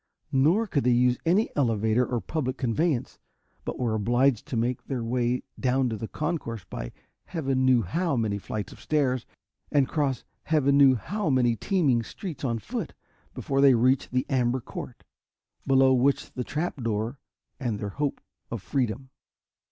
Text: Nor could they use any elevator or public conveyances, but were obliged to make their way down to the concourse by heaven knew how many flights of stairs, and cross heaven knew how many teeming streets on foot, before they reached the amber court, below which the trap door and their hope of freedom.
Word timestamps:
Nor 0.31 0.65
could 0.65 0.83
they 0.83 0.89
use 0.89 1.19
any 1.27 1.55
elevator 1.55 2.03
or 2.03 2.19
public 2.21 2.57
conveyances, 2.57 3.19
but 3.63 3.77
were 3.77 3.93
obliged 3.93 4.47
to 4.47 4.57
make 4.57 4.83
their 4.87 5.03
way 5.03 5.43
down 5.59 5.89
to 5.89 5.95
the 5.95 6.07
concourse 6.07 6.63
by 6.63 6.91
heaven 7.25 7.65
knew 7.65 7.83
how 7.83 8.15
many 8.15 8.39
flights 8.39 8.73
of 8.73 8.81
stairs, 8.81 9.27
and 9.71 9.87
cross 9.87 10.23
heaven 10.41 10.75
knew 10.75 10.95
how 10.95 11.29
many 11.29 11.55
teeming 11.55 12.01
streets 12.01 12.43
on 12.43 12.57
foot, 12.57 12.95
before 13.35 13.61
they 13.61 13.75
reached 13.75 14.09
the 14.11 14.25
amber 14.27 14.59
court, 14.59 15.03
below 15.67 15.93
which 15.93 16.33
the 16.33 16.43
trap 16.43 16.81
door 16.81 17.19
and 17.59 17.77
their 17.77 17.89
hope 17.89 18.19
of 18.49 18.63
freedom. 18.63 19.11